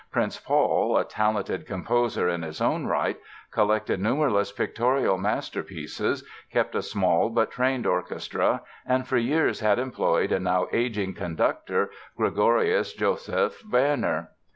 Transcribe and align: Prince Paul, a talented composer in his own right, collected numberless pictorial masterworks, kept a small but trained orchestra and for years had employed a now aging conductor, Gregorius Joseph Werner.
Prince 0.11 0.39
Paul, 0.39 0.97
a 0.97 1.03
talented 1.05 1.67
composer 1.67 2.27
in 2.27 2.41
his 2.41 2.59
own 2.59 2.87
right, 2.87 3.19
collected 3.51 3.99
numberless 4.01 4.51
pictorial 4.51 5.19
masterworks, 5.19 6.23
kept 6.51 6.73
a 6.73 6.81
small 6.81 7.29
but 7.29 7.51
trained 7.51 7.85
orchestra 7.85 8.63
and 8.83 9.07
for 9.07 9.17
years 9.19 9.59
had 9.59 9.77
employed 9.77 10.31
a 10.31 10.39
now 10.39 10.65
aging 10.73 11.13
conductor, 11.13 11.91
Gregorius 12.17 12.93
Joseph 12.93 13.61
Werner. 13.71 14.31